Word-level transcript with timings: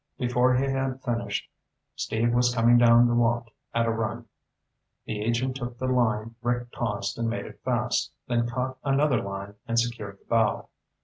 Before 0.17 0.55
he 0.55 0.65
had 0.65 0.99
finished, 1.03 1.47
Steve 1.95 2.33
was 2.33 2.51
coming 2.55 2.79
down 2.79 3.07
the 3.07 3.13
walk 3.13 3.49
at 3.71 3.85
a 3.85 3.91
run. 3.91 4.25
The 5.05 5.21
agent 5.21 5.57
took 5.57 5.77
the 5.77 5.85
line 5.85 6.33
Rick 6.41 6.71
tossed 6.71 7.19
and 7.19 7.29
made 7.29 7.45
it 7.45 7.61
fast, 7.63 8.11
then 8.27 8.49
caught 8.49 8.79
another 8.83 9.21
line 9.21 9.57
and 9.67 9.77
secured 9.79 10.17
the 10.19 10.25
bow. 10.25 10.69